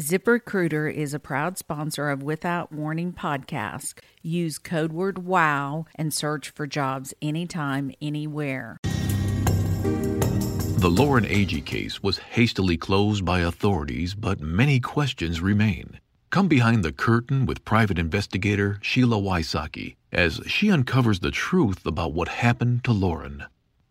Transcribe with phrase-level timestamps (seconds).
[0.00, 4.00] ZipRecruiter is a proud sponsor of Without Warning podcast.
[4.22, 8.78] Use code word WOW and search for jobs anytime, anywhere.
[8.82, 16.00] The Lauren Agee case was hastily closed by authorities, but many questions remain.
[16.30, 22.12] Come behind the curtain with private investigator Sheila Wysocki as she uncovers the truth about
[22.12, 23.44] what happened to Lauren.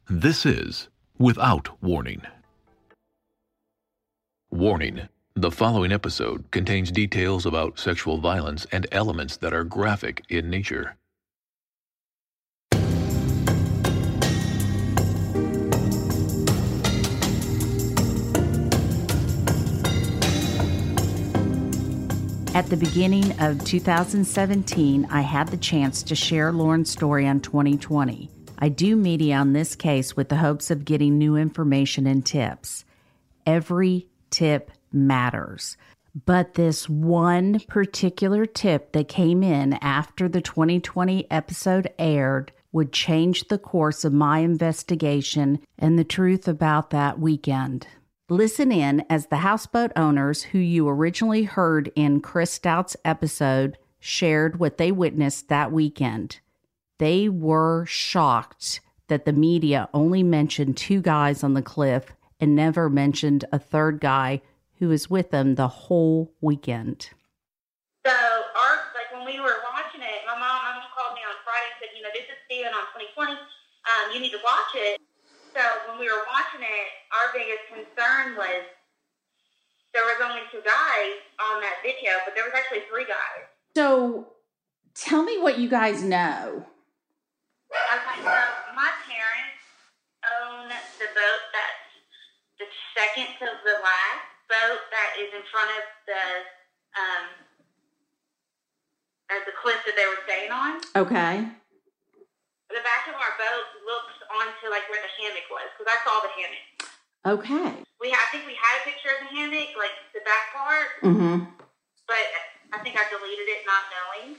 [0.10, 2.24] This is Without Warning.
[4.52, 10.48] Warning the following episode contains details about sexual violence and elements that are graphic in
[10.48, 10.96] nature.
[22.56, 28.30] At the beginning of 2017, I had the chance to share Lauren's story on 2020.
[28.60, 32.86] I do media on this case with the hopes of getting new information and tips.
[33.48, 35.78] Every tip matters.
[36.26, 43.48] But this one particular tip that came in after the 2020 episode aired would change
[43.48, 47.88] the course of my investigation and the truth about that weekend.
[48.30, 54.60] Listen in as the houseboat owners who you originally heard in Chris Stout's episode shared
[54.60, 56.40] what they witnessed that weekend.
[57.00, 62.90] They were shocked that the media only mentioned two guys on the cliff and never
[62.90, 64.42] mentioned a third guy
[64.80, 67.10] who was with them the whole weekend.
[68.06, 71.40] So our like when we were watching it, my mom, my mom called me on
[71.48, 72.86] Friday and said, you know, this is Steven on
[73.16, 73.32] 2020.
[73.32, 75.00] Um, you need to watch it.
[75.56, 78.68] So when we were watching it, our biggest concern was
[79.94, 83.46] there was only two guys on that video, but there was actually three guys.
[83.78, 84.34] So
[84.98, 86.66] tell me what you guys know.
[87.72, 88.36] Okay, so
[88.76, 89.64] my parents
[90.26, 90.68] own
[91.00, 91.90] the boat that's
[92.60, 96.24] the second to the last boat that is in front of the
[96.94, 97.26] um,
[99.34, 100.78] uh, the cliff that they were staying on.
[100.94, 101.42] Okay.
[102.70, 106.22] The back of our boat looks onto like where the hammock was because I saw
[106.22, 106.66] the hammock.
[107.26, 107.70] Okay.
[108.02, 111.38] We I think we had a picture of the hammock, like the back part, Mm-hmm.
[112.10, 112.26] but
[112.74, 114.38] I think I deleted it not knowing.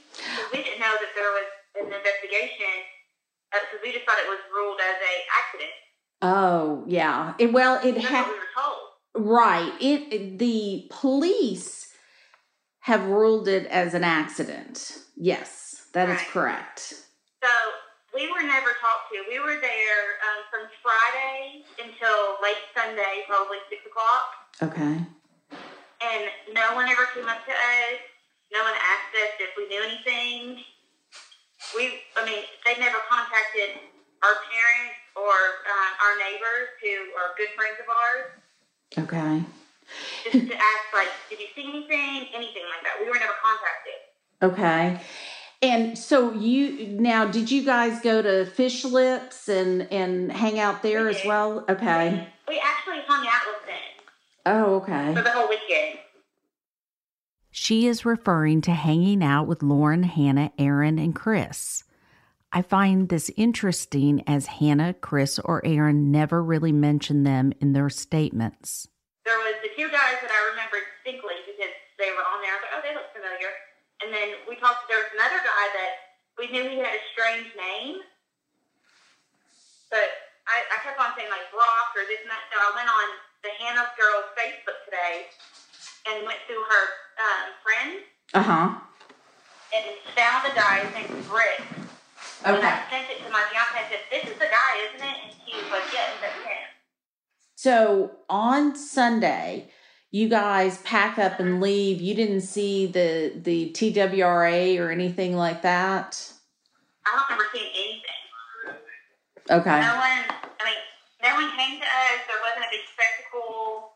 [0.51, 1.47] We didn't know that there was
[1.79, 2.75] an investigation
[3.51, 5.75] because we just thought it was ruled as a accident.
[6.21, 7.33] Oh yeah.
[7.39, 8.84] It, well, it had what we were told.
[9.15, 9.71] Right.
[9.79, 11.89] It, the police
[12.81, 14.97] have ruled it as an accident.
[15.15, 16.27] Yes, that is Right.
[16.27, 16.93] correct.
[17.43, 17.49] So
[18.13, 19.23] we were never talked to.
[19.27, 24.29] We were there um, from Friday until late Sunday, probably six o'clock,
[24.61, 25.01] Okay.
[26.01, 27.99] and no one ever came up to us.
[28.53, 30.63] No one asked us if we knew anything.
[31.75, 33.81] We, I mean, they never contacted
[34.23, 35.33] our parents or
[35.65, 38.31] um, our neighbors who are good friends of ours,
[38.97, 39.43] Okay.
[40.23, 42.97] just to ask, like, did you see anything, anything like that.
[43.01, 43.93] We were never contacted.
[44.41, 45.01] Okay.
[45.61, 50.83] And so you now did you guys go to Fish Lips and and hang out
[50.83, 51.27] there We as did.
[51.27, 51.65] well?
[51.69, 52.27] Okay.
[52.47, 53.81] We actually hung out with them
[54.45, 55.15] Oh, okay.
[55.15, 55.99] for the whole weekend.
[57.51, 61.83] She is referring to hanging out with Lauren, Hannah, Aaron, and Chris.
[62.55, 67.89] I find this interesting as Hannah, Chris, or Aaron never really mention them in their
[67.91, 68.87] statements.
[69.27, 72.55] there was the two guys that I remembered distinctly because they were on there.
[72.55, 73.51] I was like, oh, they look familiar.
[73.99, 74.87] And then we talked.
[74.87, 75.91] There was another guy that
[76.39, 77.99] we knew he had a strange name,
[79.91, 80.07] but
[80.47, 82.43] I, I kept on saying like Brock or this and that.
[82.53, 83.07] So I went on
[83.43, 85.27] the Hannah girl's Facebook today
[86.07, 86.83] and went through her
[87.19, 87.99] um, friends
[88.31, 88.67] Uh huh.
[89.75, 89.83] and
[90.15, 91.19] found a guy named
[92.45, 92.63] Brick.
[92.63, 95.33] And I sent it to my fiance said, "This is the guy, isn't it?" And
[95.45, 96.65] he was like, "Yes, that's him."
[97.55, 99.69] So on Sunday,
[100.11, 101.63] you guys pack up and mm-hmm.
[101.63, 102.01] leave.
[102.01, 106.31] You didn't see the the TWRA or anything like that.
[107.05, 108.15] I don't remember seeing anything.
[109.45, 109.77] Okay.
[109.77, 110.25] No one,
[110.57, 110.81] I mean,
[111.21, 112.17] no one came to us.
[112.25, 113.93] There wasn't a big spectacle.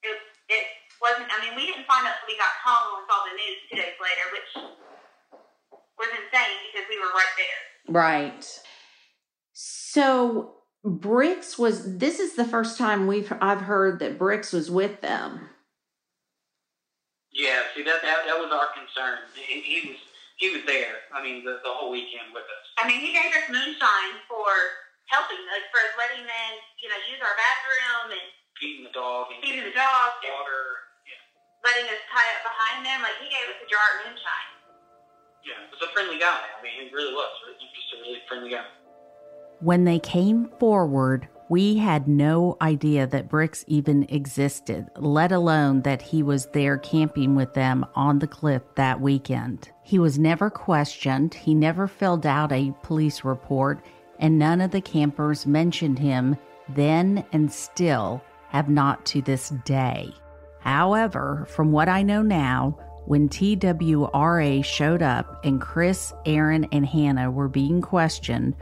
[0.00, 0.16] It,
[0.48, 0.64] it
[0.96, 3.60] wasn't, I mean, we didn't find out until we got home and saw the news
[3.68, 4.50] two days later, which
[5.98, 7.92] was insane because we were right there.
[7.92, 8.46] Right.
[9.52, 10.54] So
[10.84, 15.50] Bricks was this is the first time we've I've heard that Bricks was with them.
[17.32, 19.18] Yeah, see that that, that was our concern.
[19.34, 19.98] He, he was
[20.38, 21.02] he was there.
[21.10, 22.66] I mean, the, the whole weekend with us.
[22.78, 24.46] I mean, he gave us moonshine for
[25.10, 29.42] helping, like for letting them, you know, use our bathroom and feeding the dog and
[29.42, 30.86] feeding the dog, water.
[31.02, 31.18] Yeah.
[31.66, 33.02] letting us tie up behind them.
[33.02, 34.57] Like he gave us a jar of moonshine.
[35.44, 36.40] Yeah, he was a friendly guy.
[36.58, 37.28] I mean, he really was.
[37.58, 38.64] Just a really friendly guy.
[39.60, 46.02] When they came forward, we had no idea that Bricks even existed, let alone that
[46.02, 49.70] he was there camping with them on the cliff that weekend.
[49.82, 53.82] He was never questioned, he never filled out a police report,
[54.18, 56.36] and none of the campers mentioned him
[56.68, 60.12] then and still have not to this day.
[60.60, 67.30] However, from what I know now, when TWRA showed up and Chris, Aaron, and Hannah
[67.30, 68.54] were being questioned,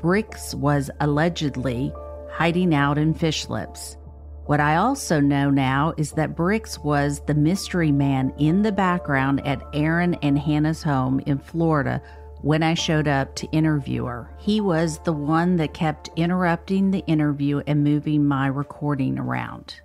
[0.00, 1.92] Bricks was allegedly
[2.30, 3.98] hiding out in fish lips.
[4.46, 9.46] What I also know now is that Bricks was the mystery man in the background
[9.46, 12.00] at Aaron and Hannah's home in Florida
[12.40, 14.34] when I showed up to interview her.
[14.38, 19.82] He was the one that kept interrupting the interview and moving my recording around.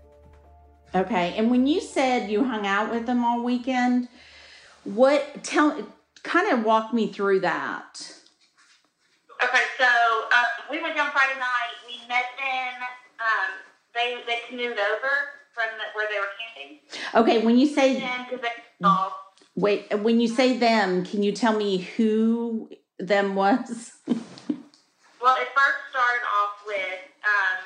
[0.97, 4.07] Okay, and when you said you hung out with them all weekend,
[4.83, 5.88] what tell
[6.23, 8.15] kind of walk me through that?
[9.44, 11.75] Okay, so uh, we went down Friday night.
[11.88, 12.81] We met them.
[13.19, 13.53] Um,
[13.94, 15.11] they they canoed over
[15.53, 16.79] from the, where they were camping.
[17.13, 18.50] Okay, when you say they
[19.55, 23.91] wait, when you say them, can you tell me who them was?
[25.19, 27.59] Well, it first started off with um,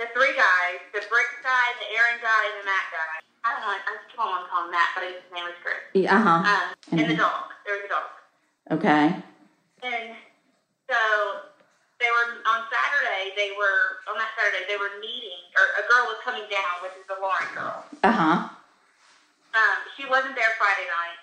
[0.00, 3.12] the three guys: the Bricks guy, the Aaron guy, and the Matt guy.
[3.44, 3.72] I don't know.
[3.72, 5.76] I just don't want call him Matt, but his name was Chris.
[5.92, 6.40] Yeah, uh huh.
[6.44, 6.66] Um,
[6.96, 7.24] and the Mhm.
[7.24, 7.52] dog.
[7.64, 8.08] There was a dog.
[8.80, 9.04] Okay.
[9.84, 10.16] And
[10.88, 11.00] so
[12.00, 13.32] they were on Saturday.
[13.36, 14.64] They were on that Saturday.
[14.68, 17.84] They were meeting, or a girl was coming down, which is the Lauren girl.
[18.04, 18.36] Uh huh.
[19.52, 21.18] Um, she wasn't there Friday night,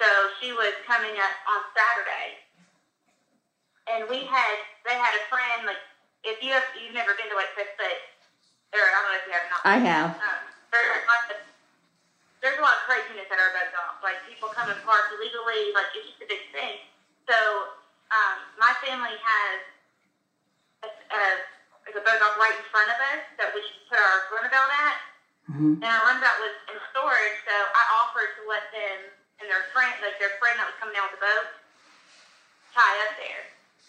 [0.00, 0.08] so
[0.40, 2.38] she was coming up on Saturday.
[3.90, 4.56] And we had,
[4.86, 5.66] they had a friend.
[5.66, 5.82] Like,
[6.24, 7.96] if you have, you've never been to Lake Fifth, but
[8.72, 9.62] or I don't know if you have not.
[9.68, 10.10] I have.
[10.16, 10.42] Um,
[10.72, 11.38] there's a lot of
[12.40, 14.00] there's a lot of craziness at our boat dock.
[14.00, 15.70] Like people come and park illegally.
[15.76, 16.80] Like it's just a big thing.
[17.28, 17.36] So
[18.10, 19.56] um, my family has
[20.82, 21.22] a, a,
[21.86, 24.96] like a boat dock right in front of us that we put our runabout at,
[25.52, 27.36] hmm and our runabout was in storage.
[27.46, 28.98] So I offered to let them
[29.42, 31.46] and their friend, like their friend that was coming down with the boat,
[32.74, 33.42] tie up there.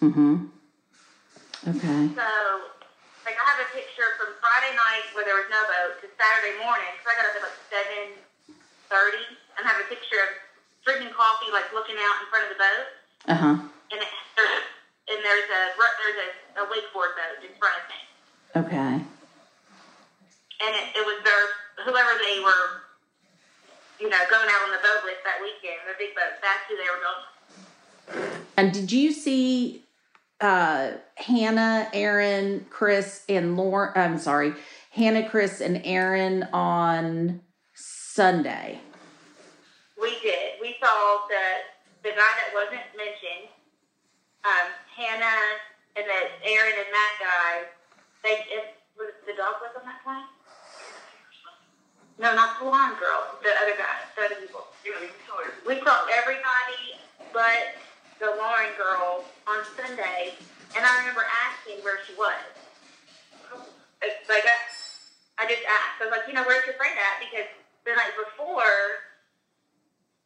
[0.04, 0.36] Mm hmm
[1.64, 2.04] Okay.
[2.12, 2.28] So,
[3.24, 6.60] like, I have a picture from Friday night where there was no boat to Saturday
[6.60, 8.20] morning because I got up at like seven
[8.92, 9.24] thirty,
[9.56, 10.32] and I have a picture of
[10.84, 12.86] drinking coffee, like looking out in front of the boat,
[13.32, 13.56] Uh huh.
[13.96, 14.64] and it, there's
[15.08, 16.30] and there's a there's a,
[16.62, 18.00] a wakeboard boat in front of me,
[18.68, 18.94] Okay.
[19.00, 21.44] and it, it was their
[21.88, 22.92] whoever they were,
[24.04, 26.36] you know, going out on the boat with that weekend, the big boat.
[26.44, 27.24] That's who they were going.
[28.60, 29.84] And did you see
[30.44, 33.94] uh Hannah, Aaron, Chris, and Lauren?
[33.96, 34.54] I'm sorry,
[34.92, 37.42] Hannah, Chris, and Aaron on
[37.74, 38.80] Sunday.
[40.00, 40.60] We did.
[40.62, 43.48] We saw the the guy that wasn't mentioned,
[44.44, 45.58] um, Hannah,
[45.96, 47.68] and that Aaron and that guy.
[48.24, 50.28] They it, was the dog with them that time.
[52.20, 53.40] No, not the blonde girl.
[53.42, 54.06] The other guy.
[54.16, 54.68] The other people.
[55.66, 57.00] We saw everybody
[57.34, 57.76] but
[58.24, 60.32] the Lauren girl on Sunday,
[60.80, 62.40] and I remember asking where she was.
[64.32, 66.00] Like I, I just asked.
[66.00, 67.20] I was like, you know, where's your friend at?
[67.20, 67.52] Because
[67.84, 69.04] the night before,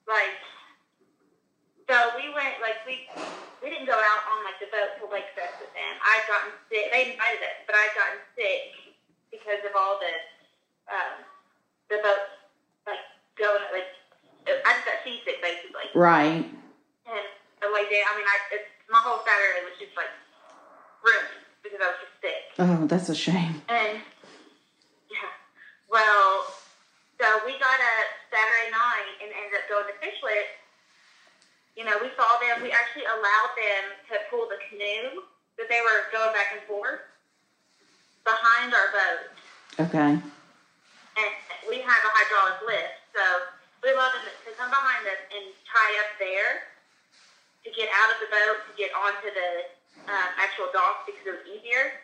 [0.06, 0.38] like,
[1.89, 3.10] so we went, like, we
[3.66, 5.94] we didn't go out on like the boat to Wakefest with them.
[6.06, 6.94] I'd gotten sick.
[6.94, 8.94] They invited us, but I'd gotten sick
[9.34, 10.13] because of all the
[10.94, 11.25] um,
[11.89, 12.30] the boats
[12.86, 13.01] like
[13.42, 13.89] going like
[14.46, 15.89] I just got seasick basically.
[15.98, 16.46] Right.
[17.67, 20.07] The way down, I mean, I it's, my whole Saturday was just like
[21.03, 22.43] ruined because I was just sick.
[22.63, 23.59] Oh, that's a shame.
[23.67, 24.00] And
[25.12, 25.27] yeah,
[25.91, 26.47] well,
[27.19, 30.55] so we got up Saturday night and ended up going to Fish Lips.
[31.75, 32.63] You know, we saw them.
[32.63, 35.27] We actually allowed them to pull the canoe
[35.59, 37.03] that they were going back and forth
[38.24, 39.24] behind our boat,
[39.91, 40.15] Okay.
[40.15, 41.31] and
[41.67, 43.24] we have a hydraulic lift, so
[43.83, 46.76] we allowed them to come behind us and tie up there
[47.67, 49.51] to get out of the boat to get onto the
[50.07, 52.00] um, actual dock because it was easier.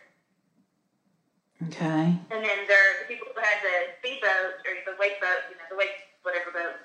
[1.71, 2.19] Okay.
[2.27, 5.67] And then there, the people who had the speedboat or the wake boat, you know,
[5.71, 6.75] the wake whatever boat,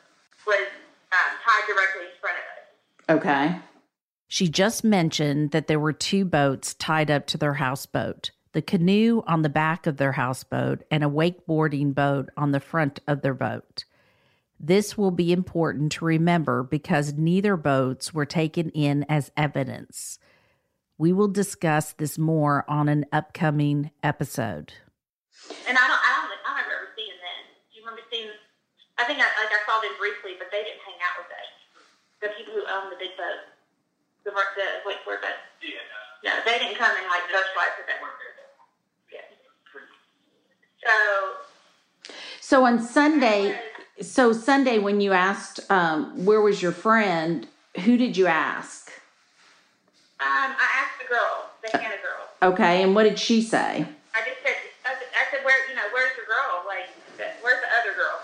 [0.46, 0.70] was
[1.10, 3.18] um, tied directly in front of us.
[3.18, 3.58] Okay.
[4.28, 9.22] She just mentioned that there were two boats tied up to their houseboat the canoe
[9.26, 13.34] on the back of their houseboat and a wakeboarding boat on the front of their
[13.34, 13.84] boat.
[14.60, 20.18] This will be important to remember because neither boats were taken in as evidence.
[20.98, 24.74] We will discuss this more on an upcoming episode.
[25.68, 27.40] And I don't, I don't, I don't remember seeing them.
[27.70, 28.34] Do you remember seeing?
[28.98, 31.50] I think I, like I saw them briefly, but they didn't hang out with us.
[32.18, 33.46] The people who own the big boat,
[34.26, 35.38] the the wakeboard boat.
[35.62, 35.86] Yeah.
[36.26, 38.02] No, they didn't come and like socialize with us.
[39.14, 39.22] Yeah.
[40.82, 40.94] So.
[42.40, 43.54] So on Sunday,
[44.00, 47.46] so Sunday when you asked um, where was your friend,
[47.84, 48.90] who did you ask?
[50.20, 52.52] Um, I asked the girl, the Hannah girl.
[52.52, 53.86] Okay, and what did she say?
[54.14, 56.66] I just said, I said, where, you know, where's your girl?
[56.66, 56.90] Like,
[57.42, 58.18] where's the other girl?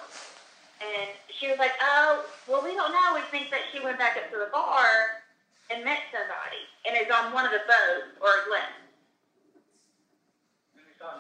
[0.83, 3.15] And she was like, oh, well, we don't know.
[3.15, 5.23] We think that she went back up to the bar
[5.71, 8.75] and met somebody and is on one of the boats or left.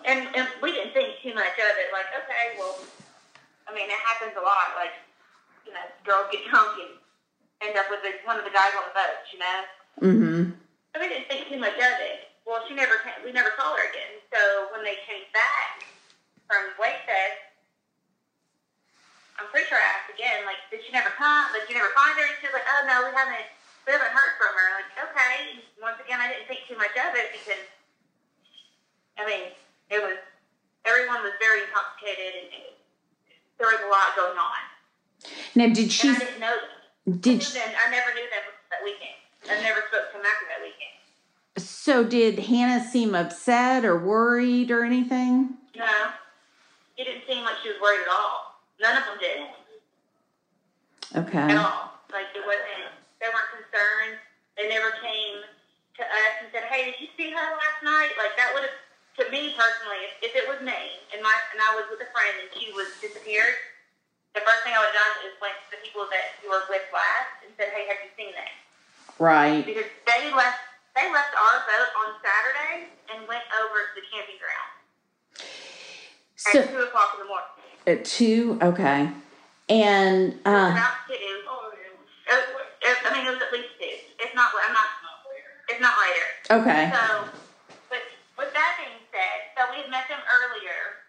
[0.06, 1.92] And, and we didn't think too much of it.
[1.92, 2.78] Like, okay, well,
[3.66, 4.76] I mean, it happens a lot.
[4.76, 4.94] Like,
[5.64, 6.92] you know, girls get drunk and
[7.64, 9.58] end up with the, one of the guys on the boat, you know?
[10.04, 10.42] Mm-hmm.
[10.92, 12.28] So we didn't think too much of it.
[12.44, 14.20] Well, she never came, we never saw her again.
[14.28, 15.88] So when they came back
[16.44, 17.40] from Wakefest,
[19.40, 21.50] I'm pretty sure I asked again, like, did she never come?
[21.56, 22.22] Did you never find her?
[22.22, 23.48] And she was like, oh, no, we haven't,
[23.88, 24.68] we haven't heard from her.
[24.78, 25.58] Like, okay.
[25.82, 27.64] Once again, I didn't think too much of it because,
[29.18, 29.50] I mean,
[29.90, 30.20] it was,
[30.86, 32.66] everyone was very intoxicated and, and
[33.58, 34.62] there was a lot going on.
[35.54, 36.08] Now, did she?
[36.08, 36.56] And I didn't know
[37.06, 37.18] them.
[37.20, 39.14] Did them, I never knew them that weekend.
[39.50, 40.94] I never spoke to them after that weekend.
[41.58, 45.54] so did Hannah seem upset or worried or anything?
[45.76, 46.10] No,
[46.96, 48.56] it didn't seem like she was worried at all.
[48.80, 49.38] None of them did
[51.28, 51.38] Okay.
[51.54, 51.92] at all.
[52.10, 52.90] Like it wasn't.
[53.20, 54.18] They weren't concerned.
[54.56, 55.42] They never came
[55.98, 58.78] to us and said, "Hey, did you see her last night?" Like that would have,
[59.22, 60.74] to me personally, if, if it was me
[61.14, 63.54] and my and I was with a friend and she was disappeared,
[64.34, 66.66] the first thing I would have done is went to the people that you were
[66.68, 68.50] with last and said, "Hey, have you seen that?"
[69.22, 69.62] Right.
[69.64, 70.58] Because they left.
[70.94, 74.70] They left our boat on Saturday and went over to the camping ground
[76.38, 77.50] So at two o'clock in the morning.
[77.90, 78.58] at two.
[78.62, 79.10] Okay.
[79.66, 81.18] And uh, about two.
[81.18, 81.34] It,
[82.30, 83.90] it, I mean, it was at least two.
[84.22, 84.86] It's not, I'm not.
[85.66, 86.62] it's not later.
[86.62, 86.94] okay.
[86.94, 87.26] So,
[87.90, 88.02] but
[88.38, 91.02] with that being said, so we had met them earlier,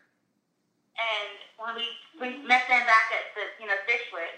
[0.98, 1.88] and when we
[2.22, 4.30] we met them back at the you know Fishwood,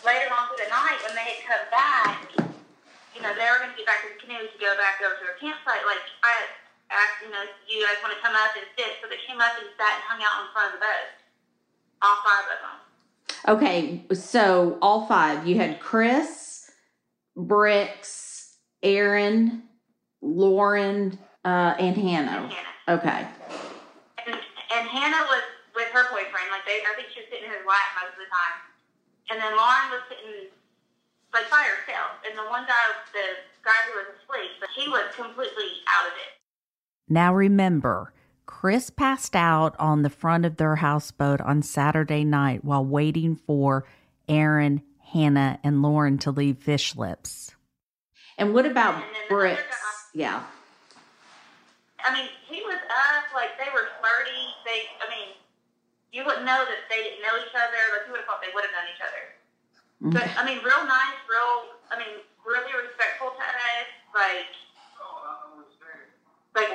[0.00, 2.18] later on through the night when they had come back,
[3.12, 5.20] you know they were going to get back to the canoe to go back over
[5.20, 5.84] to their campsite.
[5.84, 6.48] Like I
[6.88, 8.96] asked, you know, do you guys want to come up and sit?
[9.04, 11.08] So they came up and sat and hung out in front of the boat,
[12.00, 12.78] all five of them.
[13.52, 14.04] Okay.
[14.16, 15.46] So all five.
[15.46, 16.72] You had Chris,
[17.36, 19.68] Bricks, Aaron,
[20.24, 22.48] Lauren, uh, and Hannah.
[22.48, 22.98] Hannah.
[22.98, 23.28] Okay.
[24.26, 24.34] And,
[24.74, 25.42] and Hannah was
[25.98, 26.48] her boyfriend.
[26.54, 28.56] Like they, I think she was sitting in his lap most of the time.
[29.34, 30.54] And then Lauren was sitting
[31.34, 32.22] like by herself.
[32.22, 36.14] And the one guy, the guy who was asleep, but he was completely out of
[36.14, 36.32] it.
[37.10, 38.12] Now remember,
[38.46, 43.84] Chris passed out on the front of their houseboat on Saturday night while waiting for
[44.28, 47.52] Aaron, Hannah, and Lauren to leave Fish Lips.
[48.38, 49.66] And what about And then the other guy-
[50.14, 50.42] Yeah.
[52.04, 54.46] I mean, he was up like they were flirty.
[54.64, 55.34] They, I mean,
[56.12, 57.80] you wouldn't know that they didn't know each other.
[57.92, 59.22] Like you would have thought they would have known each other.
[60.14, 61.74] But I mean, real nice, real.
[61.90, 63.88] I mean, really respectful to us.
[64.14, 64.54] Like,
[66.54, 66.70] like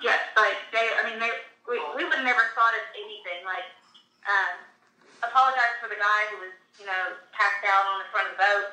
[0.00, 0.88] Yes, like they.
[0.96, 1.28] I mean, they.
[1.68, 3.68] We, we would have never thought of anything like.
[4.24, 4.64] Um,
[5.20, 8.40] apologize for the guy who was, you know, passed out on the front of the
[8.40, 8.68] boat.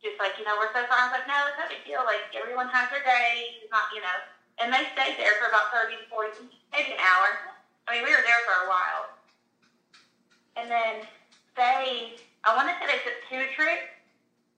[0.00, 1.02] Just like you know, we're so sorry.
[1.02, 2.06] I was like, no, it's no big deal.
[2.06, 3.58] Like everyone has their day.
[3.60, 4.18] It's not, you know.
[4.62, 7.49] And they stayed there for about thirty to forty, maybe an hour.
[7.90, 9.02] I mean, we were there for a while.
[10.54, 11.02] And then
[11.58, 12.14] they,
[12.46, 13.90] I want to say they took two trips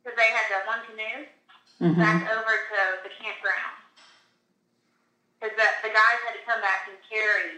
[0.04, 1.24] because they had the one canoe
[1.80, 1.96] Mhm.
[1.96, 3.72] back over to the campground.
[5.40, 7.56] Because the, the guys had to come back and carry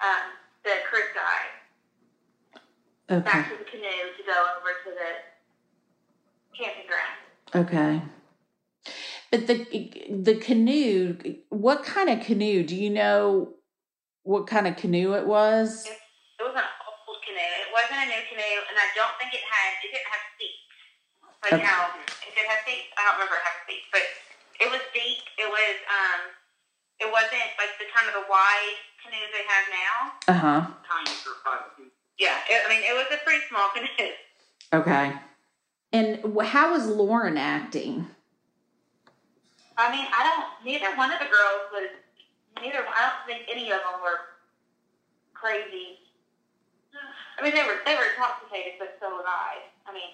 [0.00, 0.32] um,
[0.64, 1.44] the Chris guy
[3.10, 3.24] Okay.
[3.24, 7.20] back to the canoe to go over to the camping ground.
[7.54, 8.02] Okay.
[9.30, 9.66] But the
[10.10, 11.18] the canoe,
[11.50, 12.64] what kind of canoe?
[12.64, 13.57] Do you know
[14.28, 15.88] what kind of canoe it was?
[15.88, 15.96] It,
[16.36, 17.40] it was an old canoe.
[17.64, 19.80] It wasn't a new canoe, and I don't think it had.
[19.80, 20.68] It didn't have seats.
[21.40, 21.64] Like Okay.
[21.64, 22.92] how it did have seats.
[23.00, 24.04] I don't remember it having seats, but
[24.60, 25.24] it was deep.
[25.40, 25.74] It was.
[25.88, 26.20] um
[27.00, 29.96] It wasn't like the kind of the wide canoes they have now.
[30.28, 30.60] Uh huh.
[30.84, 31.88] Tiny for five feet.
[32.20, 34.12] Yeah, it, I mean it was a pretty small canoe.
[34.76, 35.16] Okay.
[35.96, 38.04] And how was Lauren acting?
[39.80, 40.44] I mean, I don't.
[40.68, 41.88] Neither one of the girls was.
[42.62, 42.82] Neither.
[42.82, 44.34] I don't think any of them were
[45.34, 46.02] crazy.
[47.38, 49.62] I mean, they were they were intoxicated, but so was I.
[49.86, 50.10] I mean,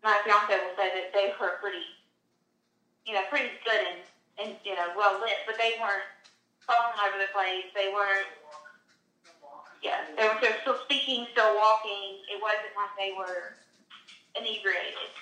[0.00, 1.84] my fiance will say that they were pretty,
[3.04, 4.00] you know, pretty good and
[4.40, 6.08] and you know well lit, but they weren't
[6.64, 7.68] falling over the place.
[7.76, 8.32] They weren't.
[9.84, 12.24] Yeah, they were, they were still speaking, still walking.
[12.32, 13.54] It wasn't like they were
[14.34, 15.12] inebriated.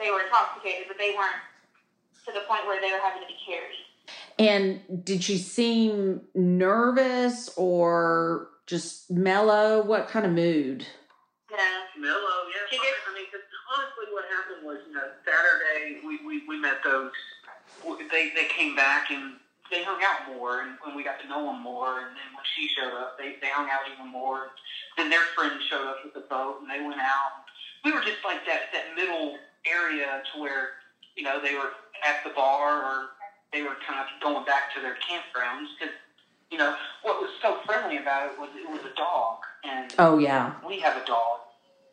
[0.00, 1.38] They were intoxicated, but they weren't
[2.26, 3.91] to the point where they were having to be carried.
[4.38, 9.82] And did she seem nervous or just mellow?
[9.82, 10.86] What kind of mood?
[11.50, 11.58] Yeah.
[11.98, 12.66] Mellow, yeah.
[12.70, 13.40] She did- I mean, 'cause
[13.76, 17.12] honestly, what happened was, you know, Saturday we, we, we met those.
[18.10, 19.36] They they came back and
[19.70, 22.00] they hung out more, and, when we got to know them more.
[22.00, 24.50] And then when she showed up, they they hung out even more.
[24.96, 27.44] Then their friends showed up with the boat, and they went out.
[27.84, 30.70] We were just like that that middle area to where
[31.14, 31.70] you know they were
[32.06, 33.08] at the bar or
[33.52, 35.94] they were kind of going back to their campgrounds because
[36.50, 40.18] you know what was so friendly about it was it was a dog and Oh,
[40.18, 40.54] yeah.
[40.66, 41.38] we have a dog,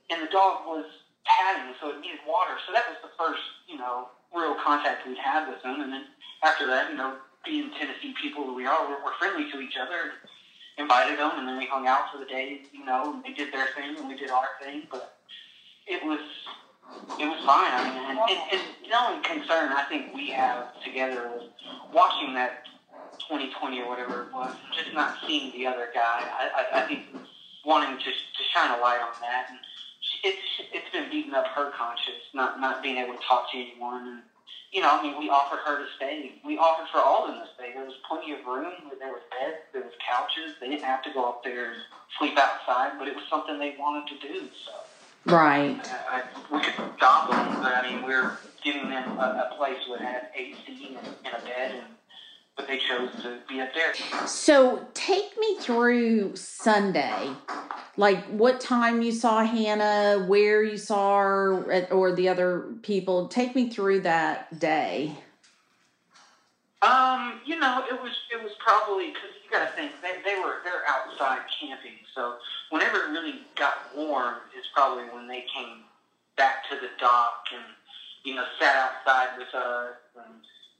[0.09, 0.85] and the dog was
[1.25, 2.57] padding, so it needed water.
[2.65, 5.81] So that was the first, you know, real contact we'd had with them.
[5.81, 6.05] And then
[6.43, 9.77] after that, you know, being Tennessee people that we are, we're, we're friendly to each
[9.79, 10.17] other.
[10.79, 13.53] Invited them, and then we hung out for the day, you know, and they did
[13.53, 14.87] their thing, and we did our thing.
[14.89, 15.19] But
[15.85, 16.21] it was,
[17.19, 17.71] it was fine.
[17.73, 21.49] I mean, and, and, and the only concern I think we have together was
[21.93, 22.65] watching that
[23.27, 26.25] 2020 or whatever it was, just not seeing the other guy.
[26.25, 27.05] I, I, I think
[27.65, 29.59] wanting to to shine a light on that, and
[30.23, 34.07] it's it's been beating up her conscience, not not being able to talk to anyone.
[34.07, 34.21] And
[34.71, 36.39] you know, I mean, we offered her to stay.
[36.45, 37.73] We offered for all of them to stay.
[37.73, 38.93] There was plenty of room.
[38.99, 39.65] There was beds.
[39.73, 40.55] There was couches.
[40.61, 41.81] They didn't have to go up there and
[42.17, 44.47] sleep outside, but it was something they wanted to do.
[44.65, 44.71] So
[45.25, 45.79] Right.
[46.09, 49.77] I, I, we could stop them, but I mean, we're giving them a, a place
[49.89, 51.83] that had AC and, and a bed, and
[52.59, 54.27] but they chose to be up there.
[54.27, 57.31] So take me through Sunday.
[57.95, 63.29] Like what time you saw Hannah, where you saw her, or the other people.
[63.29, 65.15] Take me through that day.
[66.81, 70.39] Um, you know, it was it was probably because you got to think they they
[70.39, 72.35] were they're outside camping, so
[72.69, 75.83] whenever it really got warm is probably when they came
[76.37, 77.65] back to the dock and
[78.23, 80.35] you know sat outside with us and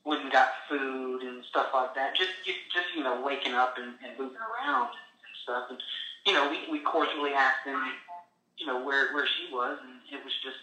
[0.05, 2.15] went and got food and stuff like that.
[2.15, 5.65] Just just, just you know waking up and, and moving around and stuff.
[5.69, 5.79] And
[6.25, 7.83] you know, we we cordially asked them,
[8.57, 10.57] you know, where where she was, and it was just.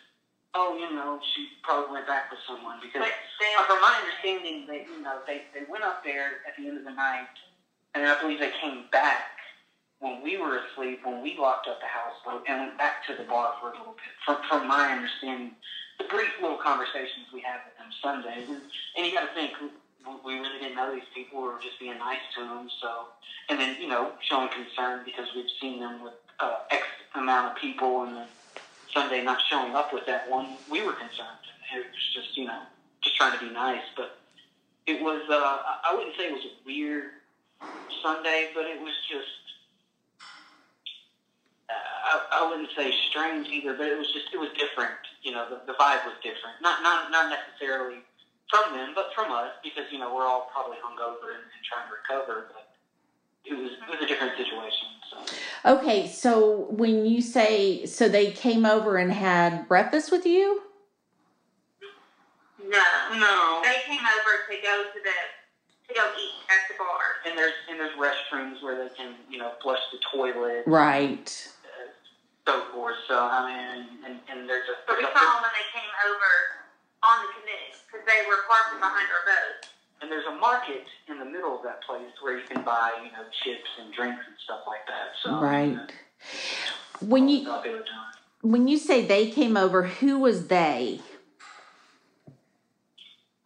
[0.56, 4.88] Oh, you know, she probably went back with someone because they, from my understanding, they
[4.88, 7.28] you know they, they went up there at the end of the night,
[7.94, 9.36] and I believe they came back
[10.00, 13.24] when we were asleep when we locked up the houseboat and went back to the
[13.28, 14.12] bar for a little bit.
[14.24, 15.52] From from my understanding,
[16.00, 18.60] the brief little conversations we had with them Sunday, and,
[18.96, 19.68] and you got to think we-
[20.24, 21.42] we really didn't know these people.
[21.42, 22.70] We were just being nice to them.
[22.80, 23.08] So,
[23.50, 27.56] and then you know showing concern because we've seen them with uh, X amount of
[27.60, 28.26] people, and then
[28.96, 31.44] Sunday not showing up with that one, we were concerned.
[31.76, 32.62] It was just you know
[33.02, 34.16] just trying to be nice, but
[34.86, 37.10] it was uh, I- wouldn't say it was a weird
[38.02, 39.28] Sunday, but it was just
[41.70, 44.96] uh, I, I wouldn't say strange either, but it was just it was different.
[45.22, 46.60] You know, the, the vibe was different.
[46.62, 48.02] Not not not necessarily
[48.50, 51.86] from them, but from us because you know we're all probably hungover and, and trying
[51.88, 52.65] to recover, but
[53.48, 54.88] it was it was a different situation.
[55.10, 55.72] So.
[55.74, 60.62] Okay, so when you say so they came over and had breakfast with you?
[62.58, 62.82] no,
[63.14, 63.60] No.
[63.62, 65.16] they came over to go to the
[65.88, 67.22] to go eat at the bar.
[67.26, 71.48] And there's and there's restrooms where they can you know flush the toilet, Right.
[71.64, 72.96] uh, so forth.
[73.06, 76.30] So I mean, and, and there's a But we saw them when they came over
[77.04, 79.68] on the canoe because they were parking behind our boat.
[80.00, 83.10] And there's a market in the middle of that place where you can buy you
[83.12, 85.12] know chips and drinks and stuff like that.
[85.22, 85.78] So Right.
[87.00, 87.82] When you Not a good
[88.42, 91.00] when you say they came over, who was they?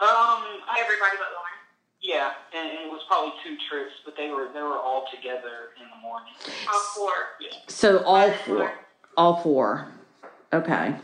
[0.00, 0.44] Um,
[0.78, 1.58] Everybody but Lauren.
[2.00, 5.72] yeah, and, and it was probably two trips, but they were they were all together
[5.80, 6.32] in the morning.
[6.72, 7.12] All four.
[7.68, 8.72] So all four.
[9.16, 9.88] All four.
[10.52, 10.94] Okay.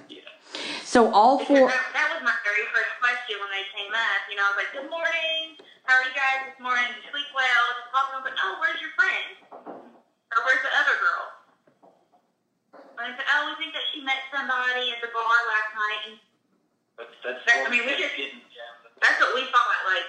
[0.97, 1.05] Yeah.
[1.05, 1.69] So all four.
[1.69, 4.21] That, that was my very first question when they came up.
[4.33, 5.61] You know, I was like, "Good morning.
[5.85, 6.89] How are you guys this morning?
[6.89, 8.13] Did you sleep well?" Just talking.
[8.17, 9.29] I was like, "Oh, where's your friend?
[10.33, 11.25] Or where's the other girl?"
[12.97, 16.03] And I said, "Oh, we think that she met somebody at the bar last night."
[16.09, 16.17] And
[16.97, 17.45] That's that's.
[17.45, 19.81] That- I what mean, we just- getting, yeah, but- that's what we thought.
[19.85, 20.09] Like,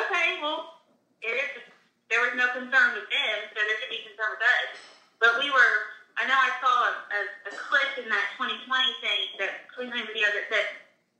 [0.00, 0.80] okay, well,
[1.20, 1.60] it is.
[2.08, 4.80] There was no concern with them, so there should be concern with us.
[5.20, 5.92] But we were.
[6.16, 8.64] I know I saw a, a, a clip in that 2020
[9.04, 10.64] thing that Cleveland video that said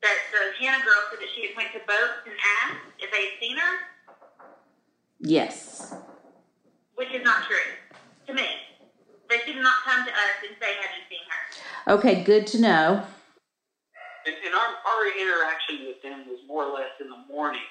[0.00, 2.32] that the Hannah girl said that she had went to boats and
[2.64, 3.74] asked if they had seen her,
[5.20, 5.92] Yes.
[6.96, 7.68] which is not true
[8.28, 8.48] to me.
[9.28, 11.42] They should and say, "Have you seen her?"
[11.88, 13.07] Okay, good to know.
[14.27, 17.62] And, and our, our interaction with them was more or less in the morning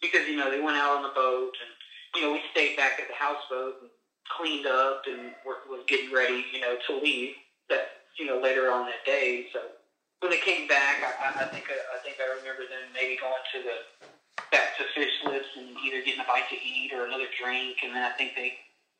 [0.00, 1.70] because, you know, they went out on the boat and,
[2.14, 3.90] you know, we stayed back at the houseboat and
[4.30, 7.34] cleaned up and were, was getting ready, you know, to leave
[7.68, 9.46] that, you know, later on that day.
[9.52, 9.60] So
[10.20, 13.42] when they came back, I, I think I, I think I remember them maybe going
[13.54, 13.76] to the
[14.52, 17.94] back to fish lips and either getting a bite to eat or another drink, and
[17.94, 18.54] then I think they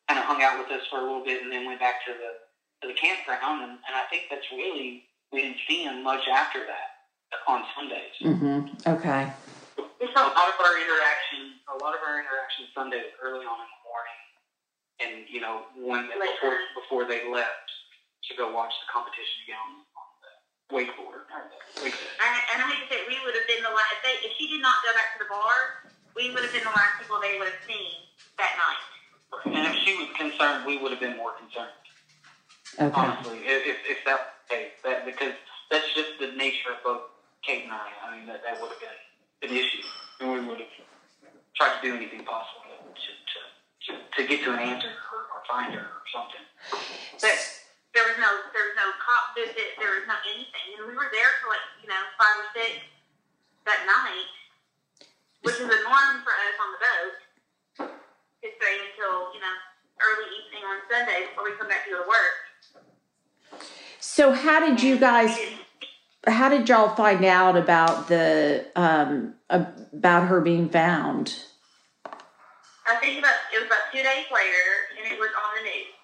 [0.09, 2.13] kind of hung out with us for a little bit and then went back to
[2.13, 2.40] the to the
[3.11, 7.03] campground, and, and I think that's really we didn't see him much after that
[7.47, 8.15] on Sundays.
[8.23, 8.71] Mm-hmm.
[8.87, 9.31] Okay.
[10.01, 13.69] A lot of our interaction, a lot of our interaction Sunday was early on in
[13.69, 14.21] the morning,
[15.01, 17.69] and you know when before before they left
[18.27, 20.33] to go watch the competition again on, on the
[20.73, 21.27] wakeboard.
[21.79, 22.15] wakeboard.
[22.21, 23.91] And, and I hate to say, it, we would have been the last.
[23.97, 26.67] If, they, if she did not go back to the bar, we would have been
[26.67, 28.83] the last people they would have seen that night.
[29.47, 31.71] And if she was concerned, we would have been more concerned.
[32.79, 32.95] Okay.
[32.95, 35.35] Honestly, if, if, if that was the case, that because
[35.71, 37.03] that's just the nature of both
[37.43, 37.89] Kate and I.
[38.05, 39.83] I mean, that, that would have been an issue,
[40.21, 40.75] and we would have
[41.59, 43.39] tried to do anything possible to to,
[43.87, 46.45] to, to get to an answer or, or find her or something.
[47.19, 47.39] But
[47.91, 49.75] there was no there was no cop visit.
[49.81, 52.87] There was no anything, and we were there for like you know five or six
[53.67, 54.31] that night,
[55.43, 57.15] which is a norm for us on the boat
[58.41, 59.57] to stay until you know
[60.01, 62.50] early evening on Sunday before we come back to go to work.
[64.01, 65.39] So, how did you guys?
[66.27, 71.35] How did y'all find out about the um about her being found?
[72.87, 74.67] I think about it was about two days later,
[74.99, 75.95] and it was on the news.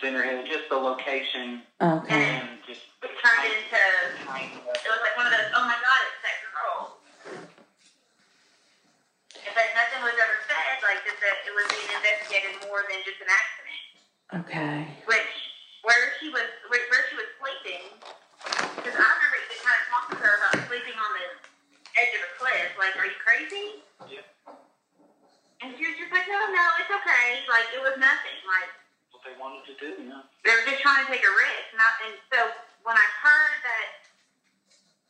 [0.00, 2.12] Center Hill, just the location Okay.
[2.12, 3.80] and just It turned into
[4.26, 7.00] tiny, it was like one of those oh my god it's that girl.
[9.32, 11.16] But nothing was ever said like that.
[11.24, 13.63] that It was being investigated more than just an accident.
[14.34, 14.82] Okay.
[15.06, 15.30] which
[15.86, 17.86] where she was where, where she was sleeping
[18.82, 21.26] because I remember even kind of talking to her about sleeping on the
[22.02, 23.78] edge of a cliff like are you crazy
[24.10, 24.26] Yeah.
[25.62, 28.74] and she was just like no no it's okay like it was nothing like
[29.14, 30.26] what they wanted to do, you know.
[30.42, 32.50] they were just trying to take a risk not and so
[32.82, 33.86] when I heard that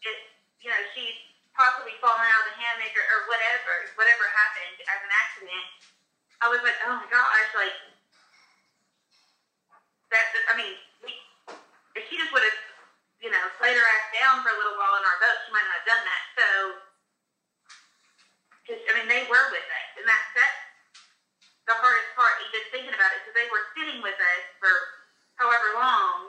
[0.05, 0.19] it
[0.61, 1.17] you know she's
[1.57, 5.67] possibly fallen out of the hammock or, or whatever whatever happened as an accident
[6.45, 7.73] I was like oh my gosh like
[10.15, 11.11] that, that- I mean, we,
[11.99, 12.59] if she just would have,
[13.23, 15.65] you know, played her ass down for a little while in our boat, she might
[15.65, 16.23] not have done that.
[16.37, 16.49] So,
[18.69, 20.61] just, I mean, they were with us, and that's that's
[21.65, 24.73] the hardest part, even thinking about it, because they were sitting with us for
[25.41, 26.29] however long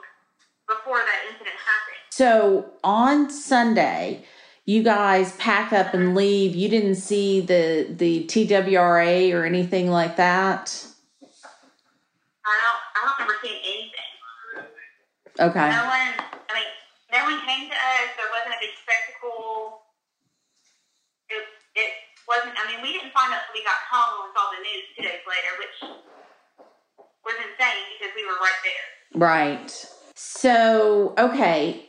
[0.64, 2.02] before that incident happened.
[2.10, 4.24] So on Sunday,
[4.64, 6.56] you guys pack up and leave.
[6.56, 10.86] You didn't see the the TWRA or anything like that.
[12.46, 14.10] I don't, I don't remember seeing anything.
[15.38, 15.68] Okay.
[15.68, 16.14] No one,
[16.48, 16.70] I mean,
[17.12, 18.08] no one came to us.
[18.16, 19.82] There wasn't a big spectacle.
[21.28, 21.42] It,
[21.74, 21.90] it
[22.36, 24.84] wasn't, I mean, we didn't find out until we got home and saw the news
[24.96, 25.76] two days later, which
[27.24, 28.86] was insane because we were right there.
[29.16, 29.70] Right.
[30.14, 31.88] So, okay.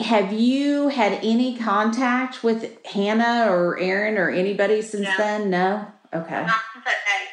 [0.00, 5.16] Have you had any contact with Hannah or Aaron or anybody since No.
[5.16, 5.50] then?
[5.50, 5.86] No.
[6.12, 6.42] Okay.
[6.42, 7.24] Not since that day.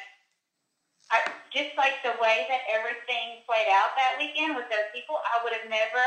[1.10, 1.18] I,
[1.52, 5.54] just like the way that everything played out that weekend with those people, I would
[5.54, 6.06] have never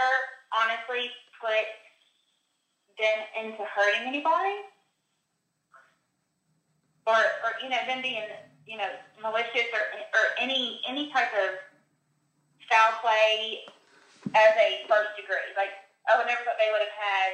[0.54, 1.10] honestly
[1.42, 1.66] put
[2.98, 4.62] them into hurting anybody.
[7.04, 8.24] Or, or you know, them being,
[8.64, 8.88] you know,
[9.20, 9.84] malicious or,
[10.16, 11.60] or any any type of
[12.64, 13.64] foul play
[14.32, 15.52] as a first degree.
[15.52, 15.72] Like,
[16.08, 17.30] oh, I would never thought they would have had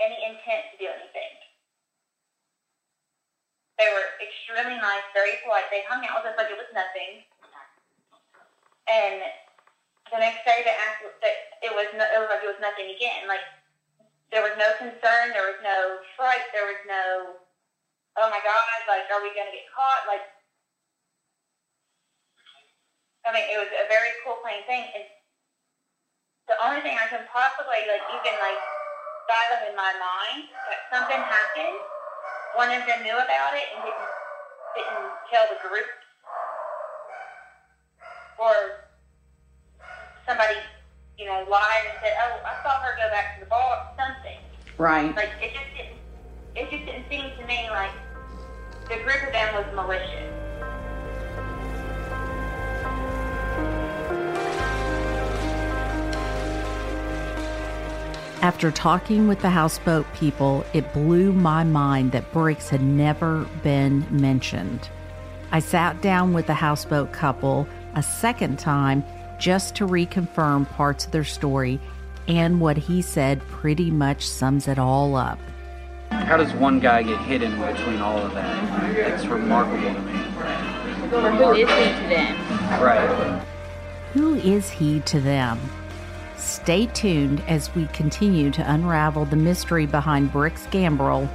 [0.00, 1.32] any intent to do anything.
[3.76, 5.68] They were extremely nice, very polite.
[5.68, 7.24] They hung out with us like it was nothing.
[8.88, 9.20] And
[10.12, 12.92] the next day, they asked that it was no, it was like it was nothing
[12.92, 13.28] again.
[13.28, 13.44] Like
[14.32, 17.36] there was no concern, there was no fright, there was no,
[18.18, 20.04] oh my god, like are we gonna get caught?
[20.08, 20.22] Like,
[23.26, 24.84] I mean, it was a very cool, plain thing.
[24.94, 25.04] And
[26.48, 28.58] the only thing I can possibly like even like
[29.28, 31.78] fathom in my mind that something happened
[32.56, 34.10] one of them knew about it and didn't
[34.76, 35.86] didn't tell the group,
[38.38, 38.72] or
[40.26, 40.56] somebody,
[41.18, 44.38] you know, lied and said, "Oh, I saw her go back to the bar." Something
[44.78, 45.14] Right.
[45.16, 45.91] like it just didn't.
[46.54, 47.90] It just didn't seem to me like
[48.88, 50.28] the group of them was malicious.
[58.42, 64.04] After talking with the houseboat people, it blew my mind that Briggs had never been
[64.10, 64.90] mentioned.
[65.52, 69.04] I sat down with the houseboat couple a second time
[69.38, 71.80] just to reconfirm parts of their story,
[72.28, 75.38] and what he said pretty much sums it all up.
[76.26, 78.96] How does one guy get hidden between all of that?
[78.96, 80.12] It's remarkable to me.
[81.12, 82.82] Or who is he to them?
[82.82, 83.42] Right.
[84.14, 85.60] Who is he to them?
[86.36, 91.28] Stay tuned as we continue to unravel the mystery behind Brooks Gambrill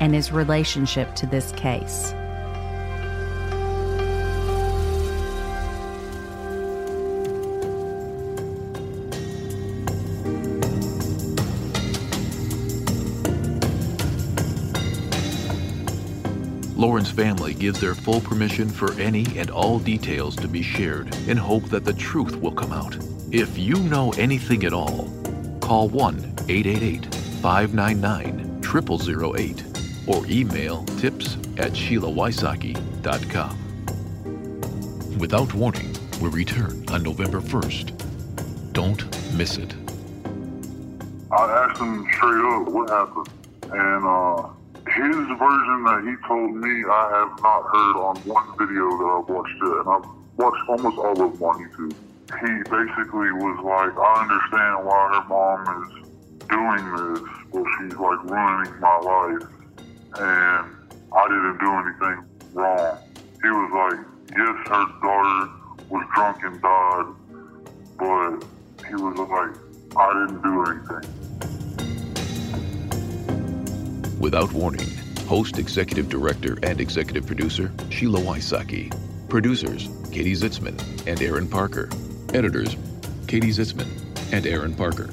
[0.00, 2.14] and his relationship to this case.
[17.12, 21.64] Family gives their full permission for any and all details to be shared in hope
[21.64, 22.96] that the truth will come out.
[23.30, 25.08] If you know anything at all,
[25.60, 26.16] call 1
[26.48, 29.64] 888 599 0008
[30.06, 33.58] or email tips at SheilaWysocki.com.
[35.18, 38.72] Without warning, we return on November 1st.
[38.72, 39.74] Don't miss it.
[41.30, 43.28] I asked him straight up what happened,
[43.70, 44.48] and uh,
[44.88, 49.28] his version that he told me I have not heard on one video that I've
[49.28, 51.94] watched it, and I've watched almost all of them on YouTube.
[52.32, 55.88] He basically was like, I understand why her mom is
[56.48, 57.20] doing this,
[57.52, 59.46] but she's like ruining my life,
[60.18, 60.64] and
[61.12, 62.18] I didn't do anything
[62.54, 62.98] wrong.
[63.42, 64.00] He was like,
[64.36, 65.38] yes, her daughter
[65.90, 67.08] was drunk and died,
[67.98, 68.44] but
[68.88, 69.52] he was like,
[69.96, 71.31] I didn't do anything.
[74.22, 74.88] Without warning,
[75.26, 78.88] host, executive director, and executive producer Sheila Wysocki.
[79.28, 81.90] Producers Katie Zitzman and Aaron Parker.
[82.32, 82.76] Editors
[83.26, 83.88] Katie Zitzman
[84.32, 85.10] and Aaron Parker.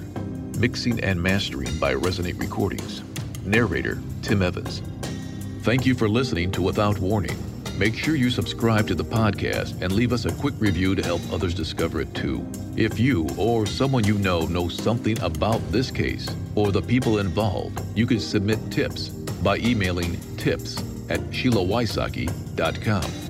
[0.59, 3.01] Mixing and mastering by Resonate Recordings.
[3.43, 4.83] Narrator Tim Evans.
[5.63, 7.37] Thank you for listening to Without Warning.
[7.79, 11.21] Make sure you subscribe to the podcast and leave us a quick review to help
[11.31, 12.47] others discover it too.
[12.79, 17.77] If you or someone you know knows something about this case or the people involved,
[17.93, 20.77] you can submit tips by emailing tips
[21.09, 23.28] at SheilaWysocki.com.